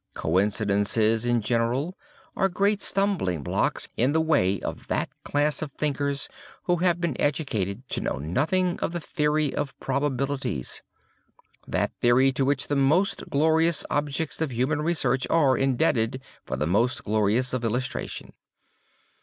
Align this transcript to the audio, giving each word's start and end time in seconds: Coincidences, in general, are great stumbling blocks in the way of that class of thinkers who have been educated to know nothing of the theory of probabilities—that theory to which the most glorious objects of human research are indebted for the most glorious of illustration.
Coincidences, 0.15 1.27
in 1.27 1.41
general, 1.41 1.95
are 2.35 2.49
great 2.49 2.81
stumbling 2.81 3.43
blocks 3.43 3.87
in 3.95 4.13
the 4.13 4.19
way 4.19 4.59
of 4.61 4.87
that 4.87 5.09
class 5.23 5.61
of 5.61 5.71
thinkers 5.73 6.27
who 6.63 6.77
have 6.77 6.99
been 6.99 7.15
educated 7.21 7.87
to 7.87 8.01
know 8.01 8.17
nothing 8.17 8.79
of 8.79 8.93
the 8.93 8.99
theory 8.99 9.53
of 9.53 9.79
probabilities—that 9.79 11.91
theory 12.01 12.31
to 12.31 12.43
which 12.43 12.65
the 12.67 12.75
most 12.75 13.29
glorious 13.29 13.85
objects 13.91 14.41
of 14.41 14.51
human 14.51 14.81
research 14.81 15.27
are 15.29 15.55
indebted 15.55 16.19
for 16.47 16.57
the 16.57 16.65
most 16.65 17.03
glorious 17.03 17.53
of 17.53 17.63
illustration. 17.63 18.33